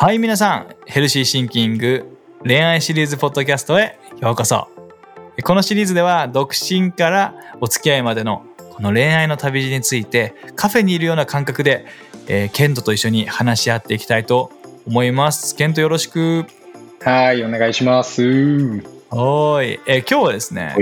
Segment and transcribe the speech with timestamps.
[0.00, 4.68] はい皆さんヘルシーシンキング恋愛シリーズポッドキャストへようこそ。
[5.42, 11.84] このシリーズでは独身からお付き合いまでのこの恋愛の旅路についてカフェにいるような感覚で、
[12.28, 14.52] えー、ケントと一緒に話し合っていきたいと
[14.86, 15.56] 思います。
[15.56, 16.46] ケントよろしく。
[17.00, 18.22] はいお願いします。
[18.22, 20.76] はい、えー、今日はですね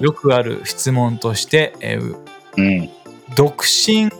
[0.00, 2.16] よくある質問として、えー
[2.56, 2.90] うん、
[3.36, 4.10] 独身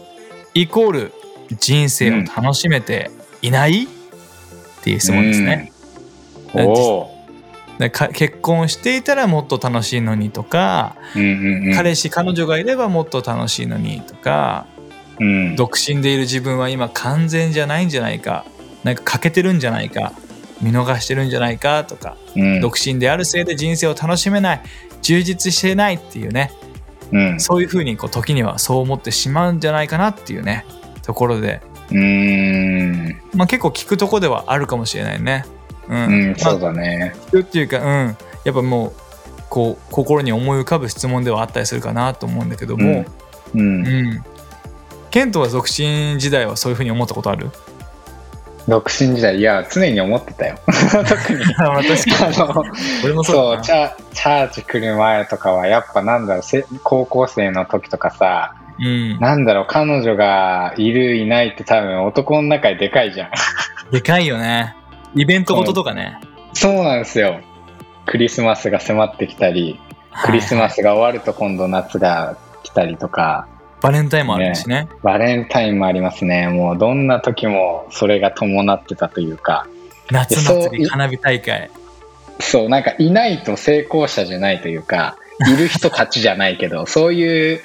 [0.55, 1.13] イコール
[1.59, 3.11] 人生を楽しめて
[3.43, 3.96] いない、うん
[4.87, 5.73] っていう質問ですね。
[7.79, 14.67] で結婚していたらもっと楽しいのにとか、うんうんうん、彼氏彼女がいればもっと楽しいのにとか、
[15.21, 18.47] うん、独身でいる自分は今完全じゃないんじゃないか
[18.83, 20.13] なんか欠けてるんじゃないか
[20.63, 24.63] 見逃してるんじゃないかとか、うん、独身であるせいで人生を楽しめない
[25.03, 26.51] 充実してないっていうね、
[27.13, 30.65] うん、そういうふうにこう時にはそう思ってしまうんじゃないかなっていうね
[31.03, 33.21] ところでうん。
[33.35, 35.45] まあ結構聞くとこではあるかもしれないね。
[35.89, 37.15] うん、うん、そうだね。
[37.29, 38.93] 聞くっていうか、うん、やっぱもう
[39.49, 43.05] こう心に思い浮かぶ質問ではあったりするかなと思うんだけども、
[43.55, 43.87] うん、うん。
[43.87, 44.25] うん、
[45.11, 47.51] ケントは独身時代はそういうふうに思ったことある？
[48.67, 49.37] 独身時代？
[49.37, 50.59] いや常に思ってたよ。
[50.67, 51.45] 特 に。
[51.59, 52.65] あの
[53.05, 63.31] 俺もそうチャチャージ来る前とかはやっぱなんだろう高校生の時とかさうん、なんだろう、彼女がいる、いないって多分男の中ででかいじゃん。
[63.91, 64.75] でかいよね。
[65.15, 66.19] イベントごととかね。
[66.53, 67.41] そうなんですよ。
[68.05, 69.81] クリスマスが迫ってきたり、
[70.25, 73.47] クリスマスが終わると今度夏が来たりとか。
[73.83, 76.49] バレンタインもあるしね、ね、バレンタインもありますね。
[76.49, 79.67] もうどんな時もそれが伴ってたというか。
[80.11, 81.71] 夏祭り、花火大会。
[82.41, 85.17] そう、なんかいないと成功者じゃないというか、
[85.49, 87.61] いる人たちじゃないけど、そういう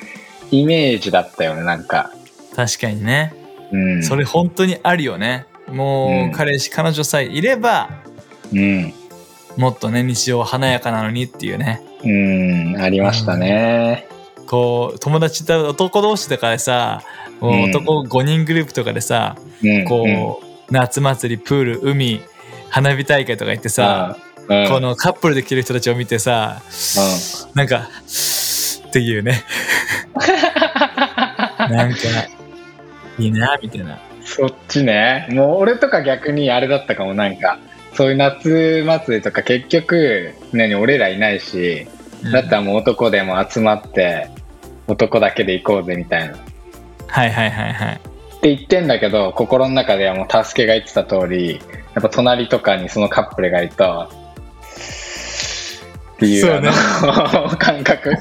[0.51, 2.11] イメージだったよねなんか。
[2.55, 3.33] 確かにね、
[3.71, 5.47] うん、それ本当にあるよね。
[5.69, 7.89] もう、うん、彼氏彼女さえいれば、
[8.53, 8.93] うん、
[9.57, 11.81] もっとね日常華やかなのにっていうね。
[12.03, 14.07] うんありましたね、
[14.37, 17.03] うん、こう友達と男同士とかでさ
[17.39, 19.35] もう男5人グループとかでさ、
[19.87, 22.21] こう、夏祭りプール海
[22.69, 24.15] 花火大会とか行ってさ、
[24.47, 26.61] このカップルで来る人たちを見てさ、
[27.49, 27.89] うん、なんか
[28.87, 29.43] っていうね
[30.15, 31.97] なんか、
[33.17, 33.99] いいな、みたいな。
[34.23, 35.27] そっちね。
[35.31, 37.59] もう俺とか逆にあれだったかも、なんか、
[37.93, 41.87] そういう夏祭りとか結局、何、俺らいないし、
[42.31, 44.29] だったらもう男でも集まって、
[44.87, 46.35] 男だけで行こうぜみたいな。
[47.07, 47.95] はいはいはいはい。
[47.95, 47.99] っ
[48.41, 51.55] て言ってんだけど、心の中ではもう助けが言ってた通り、
[51.93, 54.09] やっぱ隣とかにそのカップルがいると、
[56.21, 56.69] っていう、ね、
[57.57, 58.11] 感覚。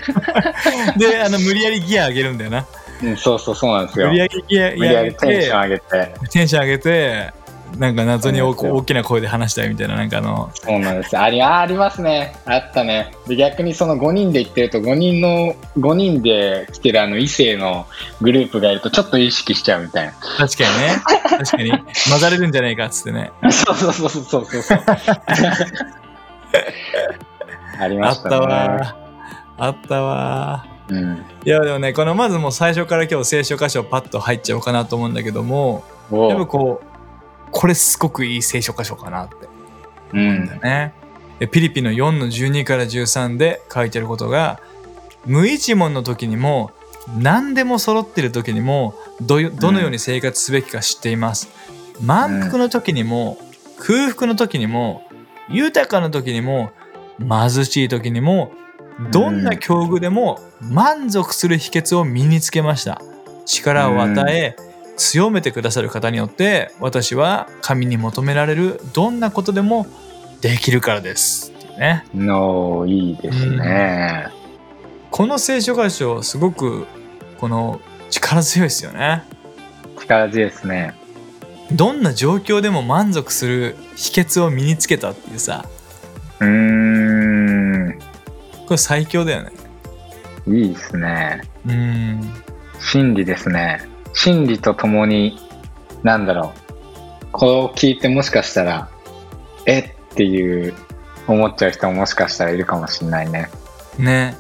[0.97, 2.67] であの無理やりギア上げるんだよな、
[3.03, 4.07] うん、そうそうそうなんですよ。
[4.07, 6.15] 無理やりギア無理やりテンション上げて。
[6.31, 7.33] テンション上げて
[7.79, 10.51] なんか謎に大きな声で話したいみたいななんかあの。
[10.55, 12.35] そうなんですありありますね。
[12.47, 13.13] あったね。
[13.29, 17.87] で逆にその5人で行ってると5人の5人で来てるあの異性の
[18.23, 20.13] グループがいるとちょっと意識しちゃうみたいな。
[20.39, 21.03] 確かにね。
[21.45, 21.71] 確かに。
[22.09, 23.31] 混ざれるんじゃないかっつってね。
[23.51, 24.81] そうそうそうそうそうそう
[27.81, 28.37] ありましたね。
[28.37, 28.97] あったわ。
[29.57, 30.67] あったわ。
[30.89, 39.35] うん、いやでもねこのまずもう最初から今日聖書箇所パッと入っちゃおうかなと思うんだけどもやっぱこうこれすごくいい聖書箇所かなって
[40.13, 40.95] 思うんだよね。
[41.41, 44.61] うん、ピリピの4の12から13で書いてあることが
[45.27, 46.73] 無一文の時にも
[47.17, 51.49] 何でも揃ってる時にもどどのように生活すべきか知っています。
[52.03, 53.37] 満腹の時にも、
[53.79, 55.03] 空腹の時にも
[55.51, 56.71] 豊かな時にも
[57.29, 58.53] 貧しい時にも
[59.11, 63.01] どんな境遇でも満足する秘訣を身につけました
[63.47, 64.57] 力を与え
[64.97, 69.87] 強めてくださる方によって私は神に求められるどんなことでも
[70.43, 72.05] できるからですね。
[72.15, 74.33] のいいですね、うん、
[75.11, 76.87] この聖書箇所すごく
[77.39, 77.81] この
[78.11, 79.25] 力強いですよね。
[79.99, 80.95] 力強いですね。
[81.73, 85.65] どんな状況でも満足する秘訣を身につけたっていうさ
[86.41, 86.90] うん
[88.71, 89.51] これ最強だよね。
[90.47, 91.41] いいですね。
[91.67, 92.21] うん。
[92.79, 93.85] 真理ですね。
[94.13, 95.41] 真理とともに
[96.05, 96.53] なんだろ
[97.21, 97.27] う。
[97.33, 98.89] これを聞いてもしかしたら
[99.67, 100.73] えっていう
[101.27, 103.51] 思っちゃう人ももしかしたらいるかもしれないね。
[103.99, 104.37] ね。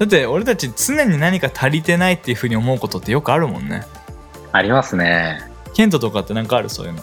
[0.00, 3.84] だって俺たち常に何か足りてないっていうふうに思うことってよくあるもんね。
[4.50, 5.38] ありますね。
[5.72, 6.68] ケントとかって何かある？
[6.68, 7.02] そういうの。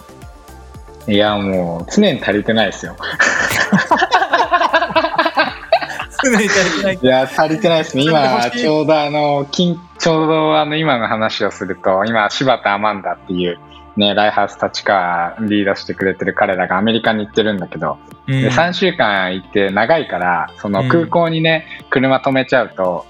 [1.06, 2.96] いやもう常に足りてないですよ
[6.92, 6.98] い。
[7.02, 8.04] いや、足りてないですね。
[8.08, 13.58] 今、ちょうどあの、ちょうどあの、今の話をすると、今、柴田アマンダっていう
[13.96, 23.06] ね、ライハース立川リードしてくれてる彼らがアメリカに行ってるんだけど、うん、で3週間行って長いからその空港にね、うん、車止めちゃうと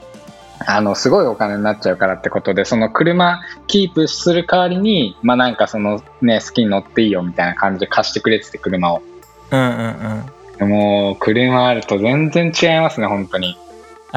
[0.67, 9.03] あのすごいお金になっちゃうからってことでその車キープする代わりにまあなんかそのね好きに乗っていいよみたいな感じで貸してくれてて車を。
[9.51, 10.25] うんうんうん、
[10.61, 13.57] もう車あると全然違いますね本当に。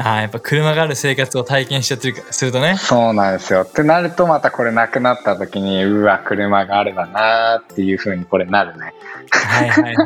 [0.00, 2.76] ああ、やっぱ車がある生活を体験しちゃってるするとね。
[2.76, 3.62] そうなんですよ。
[3.62, 8.94] ってなると、またこれなくなった時に、うわ、車があればなーっていうふうにこれなるね。
[9.32, 9.96] はいはいはい。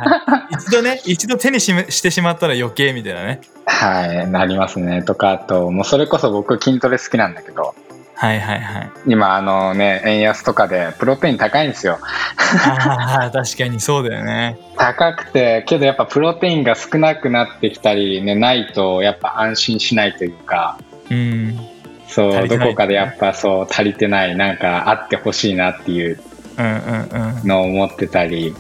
[0.54, 3.42] 一度ね、 一度手にししてしまったら余計みたいなね。
[3.66, 5.02] はい、なりますね。
[5.02, 7.74] とか、あと、もうそれこそ僕筋トレ好きなんだけど、
[8.22, 8.90] はいはいはい。
[9.08, 11.98] 今、あのね、円安とかでプロテイン高いんですよ。
[12.00, 14.56] ああ、確かにそうだよね。
[14.76, 20.78] 高くて、けどやっぱプロテインが少なくなってきたりね、ないとやっぱ安心しないというか、
[21.10, 21.58] うん。
[22.06, 26.20] そう、どこかでやっぱそう足りてない、なんかあってほしいなっていう
[27.44, 28.54] のを思ってたり、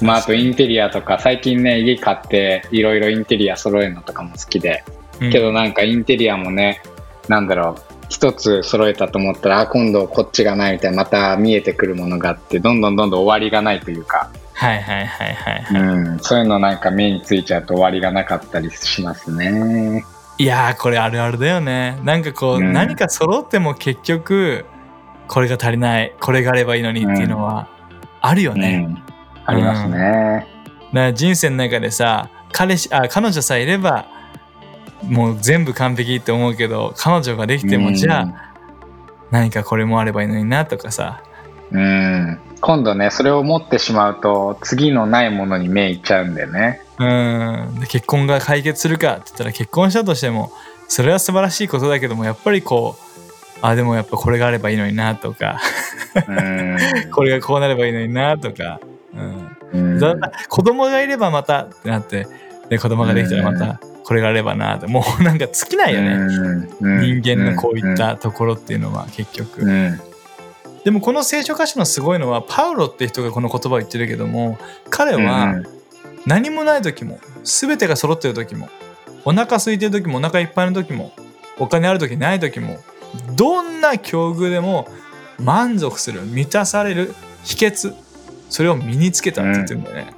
[0.00, 4.82] まああとインテリアとか、最近ね、家買っていろいろインテリア揃えるのとかも好きで、
[5.30, 6.82] けどなんかインテリアもね、
[7.28, 14.30] なんだろう、一つ揃えたと思ったらあ今度こっちがないみたいなまた見えてくるものがあってどんどんどんどん終わりがないというか。
[14.52, 20.04] はいはいはいはい、はい、うん、そういうのなんか目についちゃうと終わりがなかったりしますね。
[20.38, 21.98] いやこれあるあるだよね。
[22.04, 24.64] なんかこう、うん、何か揃っても結局
[25.26, 26.14] これが足りない。
[26.20, 27.68] これがあればいいのにっていうのは
[28.20, 29.02] あるよね、うん、
[29.44, 30.46] ありますね、だか
[30.92, 34.06] ら人生の中でさ彼氏あ彼女さえいれば
[35.08, 38.54] もう全部完璧って思うけど彼女ができても、じゃあ
[39.30, 41.22] 何かこれもあればいいのになとかさ。
[41.72, 42.38] うん。
[42.60, 46.80] 今度ねそれを持ってしまうと次のないものに目いっちゃうんだよね。
[46.98, 47.80] うん。
[47.80, 50.52] で結婚が解決するかって言ったら結婚したとしても
[50.88, 55.60] それは素晴らしいことだけどもやっぱりこうあでもやっぱこれがあればいいのになとか。
[57.12, 58.78] これがこうなればいいのになとか、
[59.72, 60.20] うん、うん。
[60.48, 62.28] 子供がいればまたってなって
[62.68, 66.18] で子供ができたらまたこれがあればなもうなんか尽きないよね、
[66.80, 69.64] 人間のこういったところっていうのは結局、
[70.84, 74.58] でもこの聖書歌詞のすごいのはパウロって人がこの言葉を言ってるけども
[74.90, 75.54] 彼は
[76.26, 78.68] 何もない時も全てが揃ってる時も
[79.24, 81.12] お腹空いてる時もお腹いっぱいの時も
[81.58, 82.78] お金ある時ない時も
[83.34, 84.86] どんな境遇でも
[85.38, 87.14] 満足する満たされる
[87.44, 87.94] 秘訣
[88.50, 90.14] それを身につけたって言ってるんだよね。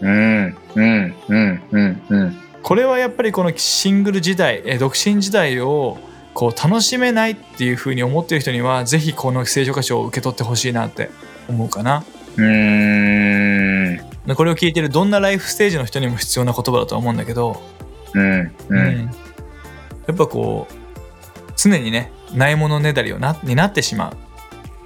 [0.00, 0.56] うん。
[0.74, 1.14] うん。
[1.28, 1.62] うん。
[1.70, 2.02] うん。
[2.08, 5.98] うんこれはやっぱりこのシングル時代、え独身時代を
[6.34, 11.10] こう楽しめないっていうふうに思ってる人にはぜひこの聖書箇所を受け取ってほしいなって
[11.48, 12.04] 思うかな。
[12.36, 14.00] うん。
[14.36, 17.60] これを聞いてるどんなライフステージの人にも必要な言葉だと思うんだけど、
[18.14, 19.10] うん、うん、
[20.06, 20.74] やっぱこう
[21.56, 24.10] 常にねないものねだりをなになってしま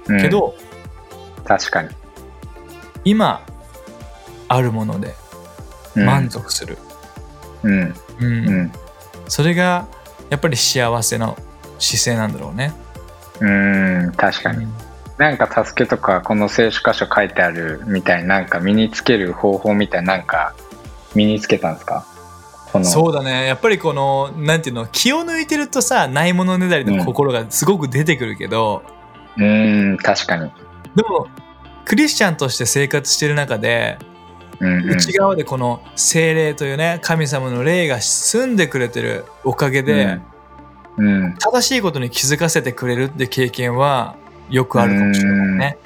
[0.07, 0.17] う。
[0.19, 0.55] けど、
[1.37, 1.89] うん、確かに。
[3.03, 3.45] 今
[4.47, 5.13] あるもので
[5.95, 6.77] 満足する、
[7.65, 8.25] うん、う
[8.63, 8.71] ん、
[9.27, 9.87] それが
[10.29, 11.37] やっぱり幸せの
[11.79, 12.73] 姿勢なんだろうね。
[13.41, 14.13] うん。
[14.15, 14.73] 確かに、うん、
[15.17, 20.55] なんか助けとかこの聖書箇所書いてあるみたいなんか身につける方法みたいなんか
[21.15, 22.05] 身につけたんですか？
[22.83, 23.47] そうだね。
[23.47, 28.83] やっぱりこのなんていうの気を抜いてるとさないものねだりの心がすごく出てくるけど。
[29.37, 30.51] うん確かに。
[30.95, 31.27] でも
[31.85, 33.97] クリスチャンとして生活してる中で
[34.59, 40.19] 内側でこの精霊というね神様の霊が住んでくれてるおかげで、
[41.39, 44.15] 正しいことに気づかせてくれるって経験は
[44.49, 45.77] よくあるかもしれないね。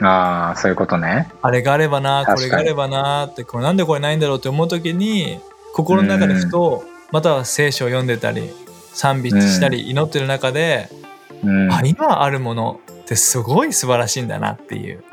[0.00, 1.30] ああそういうことね。
[1.42, 5.40] あれがあればなこれがあればなってこれなんでこれないんだろうって思う時に
[5.74, 8.50] 心の中でふとまたは聖書を読んでたり
[8.92, 10.88] 賛美したり祈ってる中で、
[11.70, 15.04] あ今あるものってすごい素晴らしいんだなっていう。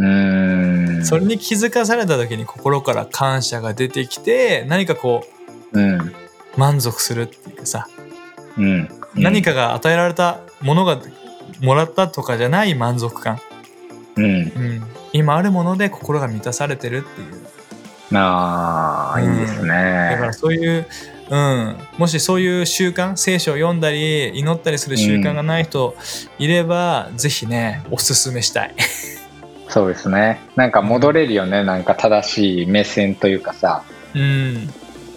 [0.00, 1.04] うん。
[1.04, 5.26] それに気づかされた時に心から感謝が出てきて何かこ
[5.72, 6.14] う、うん、
[6.56, 7.86] 満足するっていうかさ、
[8.56, 11.00] うん、何かが与えられたものが
[11.60, 13.38] もらったとかじゃない満足感、
[14.16, 17.50] うん、うん、今あるもので心が満たされてるっていう。
[18.12, 19.68] ああ、いいですね。
[20.12, 20.86] だからそういう、
[21.30, 25.94] うん、もしそういう習慣聖書を読んだり祈ったりする習慣がない人
[26.38, 28.74] いれば、うん、ぜひねおすすめしたい。
[29.70, 30.40] そうですね。
[30.56, 31.64] なんか戻れるよね。
[31.64, 33.82] なんか正しい目線というかさ。
[34.14, 34.70] うん。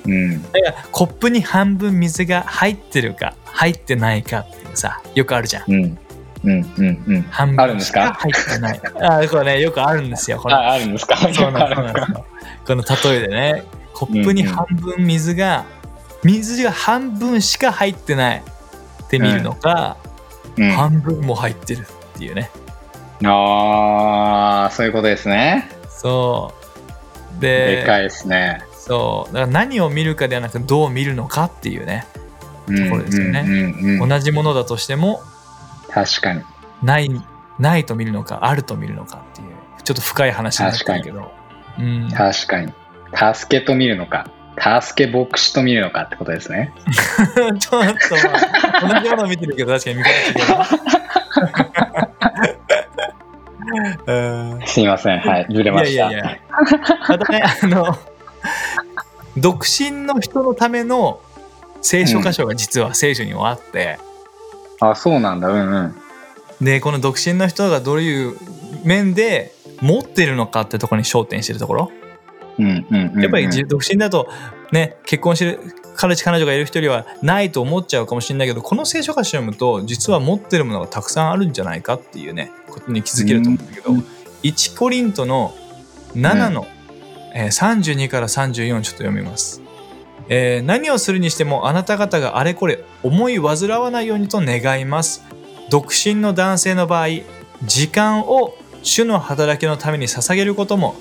[0.05, 0.43] うん。
[0.91, 5.71] コップに半分水が入ってるか入ってないかっていうさよくあるじゃん。
[5.71, 5.97] うん。
[6.43, 7.21] うんうんうん。
[7.31, 8.81] 半分しか入ってない。
[9.01, 10.55] あこれねよくあるんですよこれ。
[10.55, 11.17] ああるんですか？
[11.33, 12.25] そうなんですよ
[12.67, 15.65] この例えでねコップに半分水が、
[16.23, 18.43] うんうん、水が半分しか入ってない
[19.03, 19.97] って見るのか、
[20.57, 20.63] うん。
[20.63, 22.49] うん、半分も入ってるっていうね
[23.25, 25.69] ああそういうことですね。
[25.89, 26.53] そ
[27.37, 27.41] う。
[27.41, 28.63] ででかいですね。
[28.71, 29.33] そう。
[29.33, 32.05] だから何を見るかではなくどう見るのかっていうね
[32.67, 34.09] ところですよね、うんうんうん。
[34.09, 35.21] 同じものだとしても
[35.89, 36.41] 確かに。
[36.81, 37.09] ない
[37.59, 39.47] ないと見るのかあると見るのかっていう
[39.83, 41.31] ちょっと深い話になってるけど。
[41.79, 42.73] うん、確かに。
[43.33, 44.29] 助けと見るのか。
[44.81, 46.73] 助け牧師と見るのかってことですね。
[47.35, 51.02] ちょっと、まあ、同じものを見てるけど確かに見方違う
[54.65, 55.19] すいません。
[55.19, 55.47] はい。
[55.49, 55.91] ずれました。
[55.91, 56.39] いやいやいや。
[57.07, 57.97] またね、 あの、
[59.37, 61.19] 独身の人のための
[61.81, 63.99] 聖書箇所が実は聖書にはあって、
[64.79, 65.47] あそうなんだ。
[65.47, 65.79] うんう
[66.61, 66.65] ん。
[66.65, 68.37] で、この独身の人がどういう
[68.83, 71.91] 面で持ってるのかってところに焦点してるところ。
[72.59, 73.21] うんうんうんうん。
[73.21, 74.27] やっぱりじ独身だと、
[74.71, 75.59] ね、結婚してる
[75.95, 84.05] 彼氏彼女がいる人よりはないと思っちゃうかもしれないけど、この聖書箇所を読むと、実は持ってるものがたくさんあるんじゃないかっていうね、ことに気づけると思うんだけど、うん。
[84.43, 85.53] 1コリントの
[86.15, 86.67] 7の、
[87.35, 89.61] えー32から34ちょっと読みます、
[90.29, 95.23] えー何をするにしてもあなた方があれこれ思い煩わないようにと願います。
[95.69, 97.07] 独身の男性の場合
[97.63, 98.53] 時間を
[98.83, 100.95] 主の働きのために捧げることも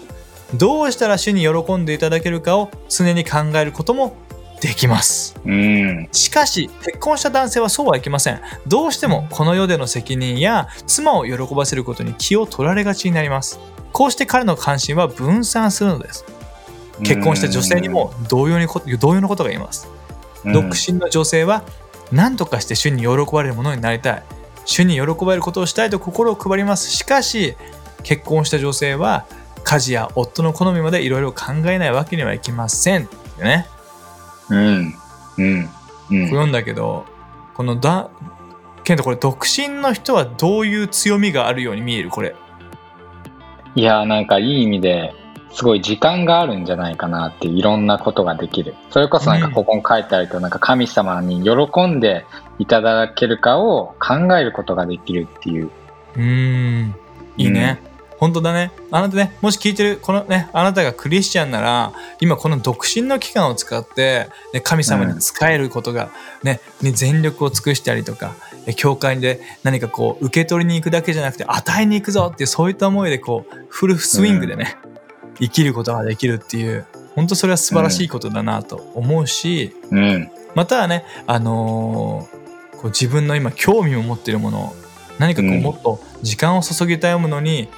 [0.54, 4.16] どうしたら主に喜んでいただけるかを常に考えることも
[4.60, 5.34] できます。
[5.44, 6.08] うん。
[6.12, 8.40] しかし結婚した男性はそうはいきません。
[8.66, 13.58] どうしてもこの世での責任や妻を喜ばせることに気を取られがちになります。
[13.92, 16.24] こうして彼の関心は分散するのです。
[17.02, 19.88] 結婚した女性にも同様にこ同様のことが言えます。
[20.44, 20.52] うん。
[20.52, 21.64] 独身の女性は
[22.12, 24.22] 何とかして主に喜ばれるものになりたい。
[24.64, 26.88] 主に喜ばれることをしたいと心を配ります。
[26.88, 27.56] しかし
[28.04, 29.26] 結婚した女性は
[29.64, 33.04] 家事や夫の好みまでいろいろ考えないわけにはいきません。
[33.04, 33.66] ってね。
[34.50, 34.94] うん。
[35.38, 35.60] うん。
[35.60, 35.68] うこ
[36.10, 37.06] れ読んだけど
[37.54, 38.10] このだ
[38.84, 42.10] ケントこれ独身の人はどういう強みがあるように見える？
[42.10, 42.34] これ。
[43.74, 45.14] いやなんかいい意味で
[45.52, 48.74] すごい時間があるんじゃないかなっていろんなことができる。
[48.90, 52.26] それこそなんかここに書いてあるけど、なんか神様に喜んで
[52.58, 55.70] いただけるかを考えることができるっていう。
[56.16, 56.94] うーん。
[57.36, 57.80] いいね、
[58.22, 58.70] 本当だね。
[58.92, 66.12] あなたねもし聞いてるこのねあなたがクリスチャンなら今この独身の期間を使って、ね、神様に仕えることが、
[66.44, 68.36] ねに全力を尽くしたりとか
[68.66, 74.76] え教会で何かこう受け取りに行くだけじゃなくて与えに行くぞっていうそういった思いでこうフルスイングでね、
[75.40, 76.86] 生きることができるっていう
[77.16, 80.30] 本当それは素晴らしいことだなと思うし、うん。
[80.54, 82.42] またはね、あのー
[82.82, 84.74] こう自分の今興味を持っているもの
[85.18, 85.62] 何かこううん。
[85.62, 87.68] もっと時間を注ぎたいものに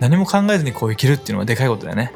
[0.00, 2.12] 何も考えずにこう生きるっていうのはでかいことだよね。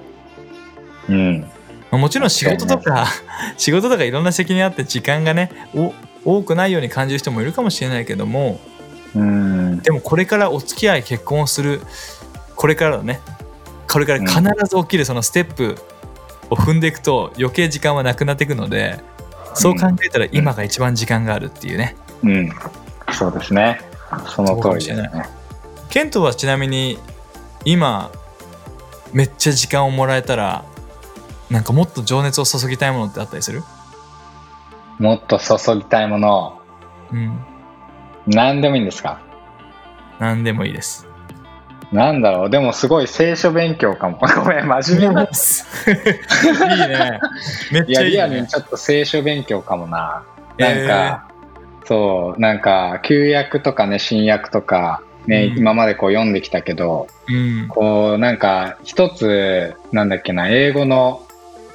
[1.08, 1.40] うん。
[1.40, 1.48] ま
[1.92, 3.06] あもちろん仕事とか
[3.56, 8.58] 仕事とかいろんな責任あって時間がねお多くないように感じる人もいるかもしれないけども
[9.14, 9.78] うん。
[9.80, 11.82] でもこれからお付き合い結婚をする
[12.56, 13.20] これからのね
[13.86, 15.76] これから必ず起きるそのステップ
[16.50, 18.98] を踏んでいくと余計時間はなくなっていくので
[19.54, 21.96] そう考えたら今が一番時間があるっていうね。
[22.24, 22.50] うん。
[23.12, 23.80] そうですね。
[24.26, 25.10] その通りですね。
[25.90, 26.98] ケントはちなみに
[27.64, 28.10] 今
[29.12, 30.64] めっちゃ時間をもらえたら
[31.50, 33.62] なんかもっと情熱を注ぎたいものってあったりする？
[34.98, 36.60] もっと注ぎたいもの。
[37.12, 37.38] うん。
[38.26, 39.20] 何でもいいんですか？
[40.18, 41.06] 何でもいいです。
[41.92, 42.50] なんだろう？
[42.50, 44.18] でもすごい聖書勉強かも。
[44.36, 45.22] ごめん真面目な。
[45.22, 47.20] いいね。
[47.70, 48.10] めっいやちゃいい、ね。
[48.10, 50.24] リアルに、ちょっと聖書勉強かもな。
[50.58, 51.28] なんか、
[51.84, 55.58] そうなんか旧約とかね新約とかね、うん。
[55.58, 57.68] 今までこう読んできたけどうん。
[57.68, 61.26] こうなんか一つなんだっけな英語の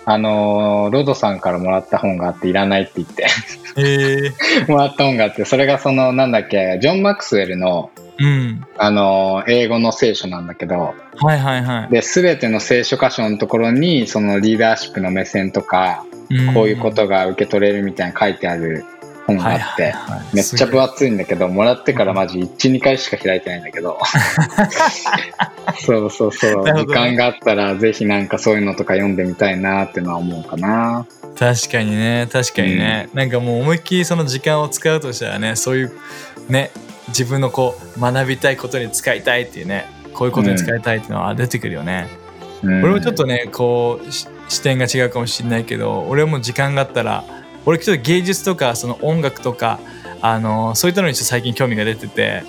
[0.05, 3.27] あのーロドさんからもらった本があっていらないって言って。
[3.77, 8.65] えー、 もらった本があってそれがそのなんだっけジョン・マクスウェルのうん。
[8.77, 11.93] あのー英語の聖書なんだけどはいはいはい。
[11.93, 16.03] で全ての聖書箇所のところにそのリーダーシップの目線とか
[16.33, 16.53] ん。
[16.53, 18.85] こういうことが受け取れるみたいな書いてある
[19.35, 19.93] 本があって、
[20.33, 23.99] めっちゃ分す厚いんだけどもらってからマジ12回しか開いてないんだけど。
[25.85, 31.05] そうそうそう、時間があったらぜひなんかそういうのとか読んでみたいなってのは思うかな。
[31.37, 35.91] 確かにね確かにね、なんかもう思いっきりその時間を使うとしたらねそういう
[36.49, 36.71] ね
[37.09, 42.07] 自分のこう学びたいことに使いたいっていうねこういうことに使いたいっていうのは出てくるよね、
[42.61, 42.83] うん。
[42.83, 47.23] 俺もちょっとねこうし視点が違うかもしれないけど俺も時間があったら
[47.65, 49.79] 俺ちょっと芸術とかその音楽とか
[50.21, 52.43] あのそういったのにちょっと最近興味が出てて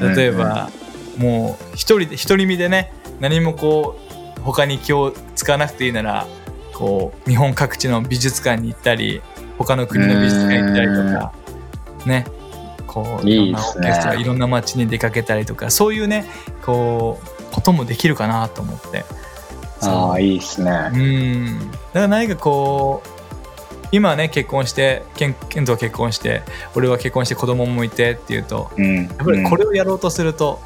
[0.00, 0.70] 例えば、
[1.18, 4.00] もう一人で独り身でね何もこ
[4.38, 6.26] う他に気を使わなくていいなら
[6.72, 9.22] こう日本各地の美術館に行ったり
[9.56, 11.32] 他の国の美術館に行ったりとか
[12.06, 12.26] ね
[12.86, 16.26] こういろんなオーケストラいろんな街に出かけたりとかそういうね
[16.62, 19.04] こうこともできるかなと思って。
[19.80, 20.70] ああいいっすね。
[20.92, 21.70] うん。
[21.70, 23.13] だから何かこう
[23.94, 26.42] 今ね結婚してケンケンは結婚して
[26.74, 30.60] 俺は結婚して子供もいてっていうと、うん、やっぱりこれをやろうとすると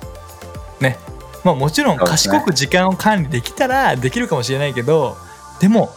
[0.80, 0.98] ね。
[1.44, 5.16] まあもちろん賢く時間を管理できたらできるかもしれないけど
[5.60, 5.90] でも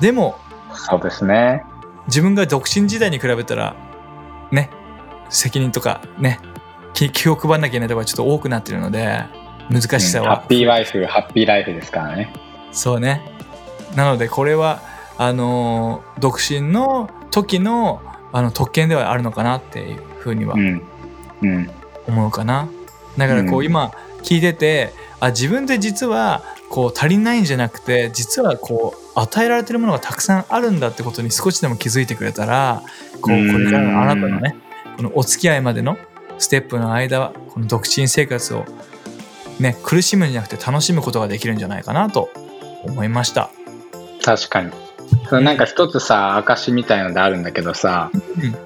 [0.00, 0.38] でも
[0.74, 1.64] そうですね。
[2.08, 3.76] 自分が独身時代に比べたら
[4.50, 4.68] ね
[5.30, 6.40] 責任とかね
[6.94, 9.24] 気を配んなきゃいけないところがちょっと多くなってるので
[9.70, 12.32] 難しさは、うん、ハッピーライフハッピーライフですからね。
[12.72, 13.22] そうね。
[13.94, 20.56] なのでこれはあの独身の時のあの特権ではあるのかなっていうふうには
[22.06, 22.68] 思うかな。
[23.16, 23.92] だからこう今
[24.22, 32.82] 聞いててあ自分で実はこう足りないんじゃなくて実はこう与えられてるものがたくさんあるんだってことに少しでも気づいてくれたら
[33.20, 34.56] こうこれからのあなたのね
[34.96, 35.96] このお付き合いまでの
[36.38, 38.64] ステップの間はこの独身生活を
[39.60, 42.28] ね苦しむんじゃなくて楽しむことができるんじゃないかなと
[42.84, 43.50] 思いました。
[44.22, 44.85] 確かに
[45.28, 48.22] そなんか一つさ証みたいのであるんだけどさ、うん、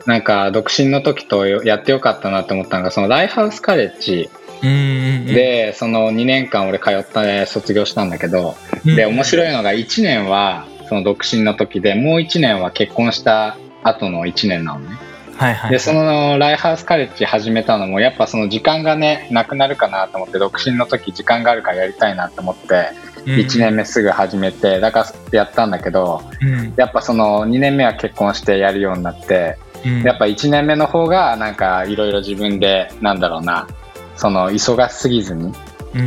[0.07, 4.31] なんか独身の時とやってよかったなって思ったのがそのライハウスカレッジ
[4.63, 14.99] でその2年間俺通った卒業したんだけど、で面白いのが1年はその独身の時でもう1年は結婚した後の1年なのね。
[15.37, 22.91] はいはい、でそのライハウスカレッジ始めたのもやっぱその時間がねなくなるかなと思って独身の時時間があるからやりたいなと思って
[23.25, 33.69] 1年目すぐ始めてだからやったんだけど、うん、やっぱその2年目は結婚してやるようになって、うん、やっぱ1年目の方がなんかいろいろ自分でなんだろうな
[34.17, 35.53] その忙しすぎずに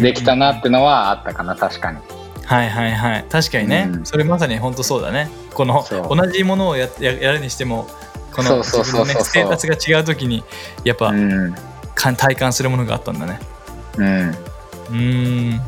[0.01, 1.97] できたなってのはあったかな確かに。
[2.45, 3.25] はいはいはい。
[3.29, 5.29] 確かにね、うん、それまさに本当そうだね。
[5.53, 7.87] この同じものをややるにしても
[8.33, 10.43] この自分のねステータスが違う時に
[10.83, 11.55] やっぱ、うん、
[11.95, 13.39] 体感するものがあったんだね。
[13.97, 14.35] うん。
[14.91, 15.61] うん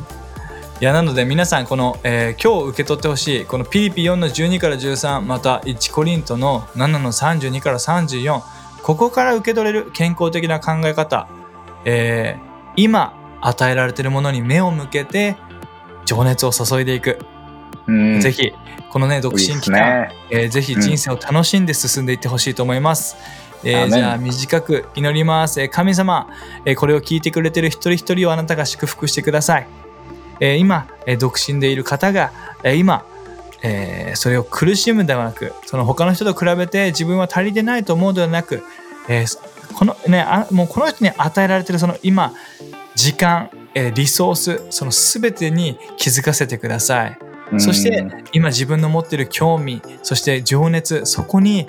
[0.82, 8.42] いやなので皆さんこの、えー、今日受け取ってほしいこのピリピ4の12から13また1コリントの7の32から34
[8.84, 11.30] ここから受け取れる健康的な考え方、
[11.86, 15.38] えー、今与えられているものに目を向けて
[16.04, 17.20] 情熱を注いでいく、
[17.88, 18.52] うん、ぜひ
[18.92, 20.10] このね独身期間、ね。
[20.30, 23.16] えー、ぜひ人生を楽しんで進んでいってほしいと思います、
[23.64, 26.28] うん、えー、じゃあ短く祈ります、えー、神様、
[26.66, 29.85] えー、これを聞いてくれてる一人一人をあなたが祝福してください
[30.40, 32.32] え今、え独身でいる方が、
[32.64, 33.06] え今、
[33.64, 38.62] えー、それを苦しむではなくその他の人と比べて自分は足りてないと思うではなく、
[39.10, 42.34] えー、このねあもうこの人に与えられてるその今
[42.94, 47.18] 時間、えー、リソースその全てに気づかせてください。
[47.60, 51.68] そして今自分の持っている興味そして情熱そこに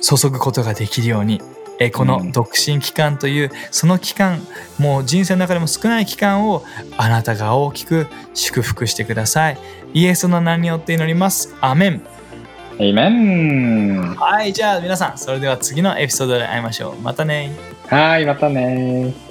[0.00, 1.42] 注ぐことができるように
[1.80, 4.38] えこの独身期間というその期間
[4.78, 6.62] もう人生の中でも少ない期間を
[6.96, 9.58] あなたが大きく祝福してください。
[9.94, 11.56] イエスの名によって祈ります。
[11.60, 12.02] アメン。
[12.78, 14.14] エイメン。
[14.14, 16.96] はいじゃあ皆さんそれでは次のエピソードで会いましょう。
[17.00, 17.50] またね。
[17.88, 19.29] はいまたね